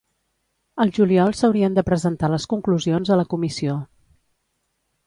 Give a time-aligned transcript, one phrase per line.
[0.85, 3.79] Al juliol s'haurien de presentar les conclusions a la comissió.